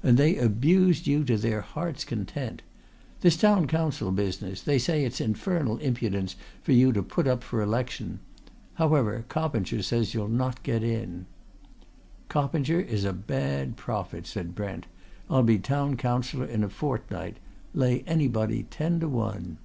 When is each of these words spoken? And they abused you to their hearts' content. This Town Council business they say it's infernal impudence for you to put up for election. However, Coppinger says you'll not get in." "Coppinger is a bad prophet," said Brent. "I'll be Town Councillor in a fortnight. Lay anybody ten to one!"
And 0.00 0.16
they 0.16 0.36
abused 0.36 1.08
you 1.08 1.24
to 1.24 1.36
their 1.36 1.60
hearts' 1.60 2.04
content. 2.04 2.62
This 3.20 3.36
Town 3.36 3.66
Council 3.66 4.12
business 4.12 4.62
they 4.62 4.78
say 4.78 5.04
it's 5.04 5.20
infernal 5.20 5.78
impudence 5.78 6.36
for 6.62 6.70
you 6.70 6.92
to 6.92 7.02
put 7.02 7.26
up 7.26 7.42
for 7.42 7.60
election. 7.60 8.20
However, 8.74 9.24
Coppinger 9.28 9.82
says 9.82 10.14
you'll 10.14 10.28
not 10.28 10.62
get 10.62 10.84
in." 10.84 11.26
"Coppinger 12.28 12.78
is 12.78 13.04
a 13.04 13.12
bad 13.12 13.76
prophet," 13.76 14.24
said 14.28 14.54
Brent. 14.54 14.86
"I'll 15.28 15.42
be 15.42 15.58
Town 15.58 15.96
Councillor 15.96 16.46
in 16.46 16.62
a 16.62 16.68
fortnight. 16.68 17.38
Lay 17.74 18.02
anybody 18.06 18.62
ten 18.70 19.00
to 19.00 19.08
one!" 19.08 19.58